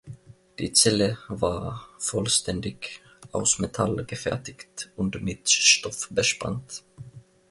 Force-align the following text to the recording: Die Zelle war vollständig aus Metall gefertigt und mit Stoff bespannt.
Die 0.57 0.73
Zelle 0.73 1.19
war 1.27 1.87
vollständig 1.99 3.03
aus 3.31 3.59
Metall 3.59 4.03
gefertigt 4.03 4.89
und 4.95 5.21
mit 5.21 5.47
Stoff 5.51 6.09
bespannt. 6.09 6.81